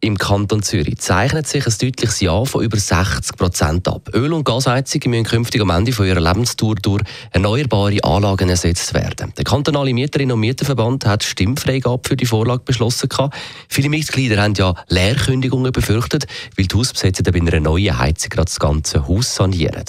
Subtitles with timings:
[0.00, 4.10] im Kanton Zürich zeichnet sich ein deutliches Ja von über 60 Prozent ab.
[4.14, 9.32] Öl- und Gasheizungen müssen künftig am Ende von ihrer Lebenstour durch erneuerbare Anlagen ersetzt werden.
[9.36, 13.08] Der kantonale Mieterinnen- und Mieterverband hat Stimmfreigabe für die Vorlage beschlossen.
[13.68, 16.26] Viele Mitglieder haben ja Leerkündigungen befürchtet,
[16.56, 19.84] weil die Hausbesetzer bei einer neuen Heizung gerade das ganze Haus sanieren.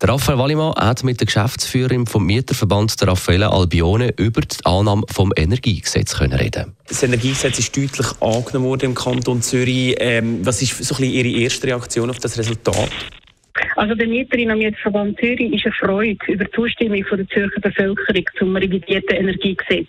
[0.00, 5.02] Der Raphael Wallimann hat mit der Geschäftsführerin vom Mieterverband, der Raffaella Albione, über die Annahme
[5.08, 6.74] vom Energiegesetz reden.
[6.88, 9.61] Das Energiegesetz ist deutlich angenommen worden im Kanton Zürich.
[9.68, 12.90] Ähm, was ist so ein bisschen Ihre erste Reaktion auf das Resultat?
[13.76, 18.24] Also der Mieterinnen- und Mieterverband Zürich ist erfreut über die Zustimmung von der Zürcher Bevölkerung
[18.38, 19.88] zum revidierten Energiegesetz.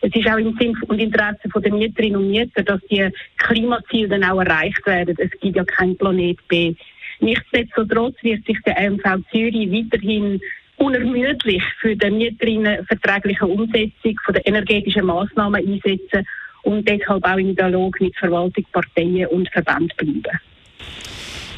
[0.00, 3.08] Es ist auch im Sinn und Interesse der Mieterinnen und Mieter, dass die
[3.38, 5.14] Klimaziele dann auch erreicht werden.
[5.18, 6.74] Es gibt ja keinen Planet B.
[7.20, 10.40] Nichtsdestotrotz wird sich der MV Zürich weiterhin
[10.76, 16.26] unermüdlich für die Mieterinnen verträgliche Umsetzung von der energetischen Maßnahmen einsetzen
[16.72, 20.40] und deshalb auch im Dialog mit Verwaltung, Parteien und Verbänden bleiben.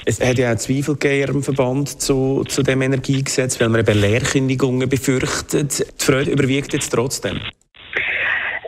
[0.07, 3.99] Es hat ja auch Zweifel gegeben im Verband zu, zu dem Energiegesetz, weil man eben
[3.99, 5.81] Leerkündigungen befürchtet.
[5.81, 7.41] Die Freude überwiegt jetzt trotzdem.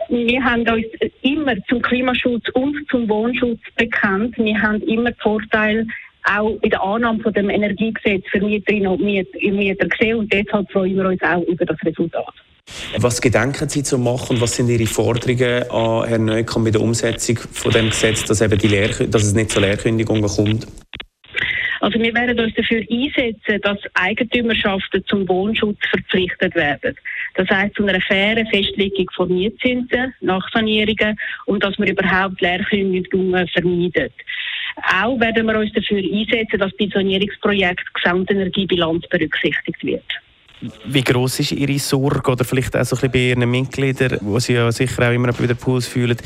[0.09, 0.85] Wir haben uns
[1.21, 4.35] immer zum Klimaschutz und zum Wohnschutz bekannt.
[4.37, 5.85] Wir haben immer die Vorteile
[6.23, 10.95] auch bei der Annahme von dem Energiegesetz für Mieterinnen und Mieter gesehen und deshalb freuen
[10.95, 12.33] wir uns auch über das Resultat.
[12.99, 17.37] Was gedenken Sie zu machen was sind Ihre Forderungen an Herrn Neukamp bei der Umsetzung
[17.37, 20.65] von dem Gesetz, dass, eben die Lehr dass es nicht zu Leerkündigungen kommt?
[21.79, 26.95] Also wir werden uns dafür einsetzen, dass Eigentümerschaften zum Wohnschutz verpflichtet werden.
[27.35, 33.47] Das heißt zu einer fairen Festlegung von Mietzinsen nach Sanierungen und dass man überhaupt Leerkündigungen
[33.49, 34.13] vermeidet.
[35.01, 40.03] Auch werden wir uns dafür einsetzen, dass bei Sanierungsprojekten die Gesamtenergiebilanz berücksichtigt wird.
[40.85, 44.39] Wie groß ist Ihre Sorge oder vielleicht auch so ein bisschen bei Ihren Mitgliedern, wo
[44.39, 46.17] Sie ja sicher auch immer wieder Puls fühlen,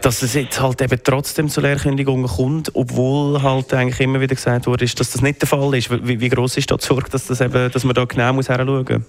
[0.00, 4.66] dass es jetzt halt eben trotzdem zu Lehrkündigungen kommt, obwohl halt eigentlich immer wieder gesagt
[4.66, 5.90] wurde, dass das nicht der Fall ist.
[5.90, 8.46] Wie, wie groß ist da die Sorge, dass, das eben, dass man da genau muss
[8.46, 9.02] hinschauen muss?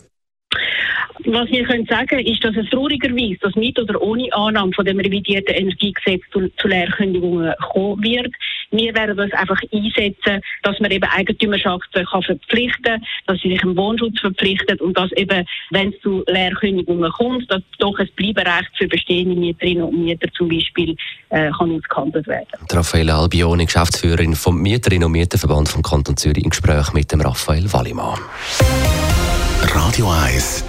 [1.25, 4.99] Was wir können sagen, ist, dass es traurigerweise, dass mit oder ohne Annahme von dem
[4.99, 8.33] revidierten Energiegesetz zu, zu Leerkündigungen kommen wird.
[8.71, 13.63] Wir werden uns einfach einsetzen, dass man eben Eigentümerschaften kann verpflichten kann, dass sie sich
[13.63, 18.69] im Wohnschutz verpflichtet und dass eben, wenn es zu Leerkündigungen kommt, dass doch ein Bleiberecht
[18.77, 20.95] für bestehende Mieterinnen und Mieter zum Beispiel
[21.29, 22.47] äh, kann ausgehandelt werden.
[22.71, 27.71] Raffaele Albione, Geschäftsführerin vom Mieterinnen und Mieterverband vom Kanton Zürich, im Gespräch mit dem Raphael
[27.73, 28.19] Wallimann.
[29.73, 30.68] Radio 1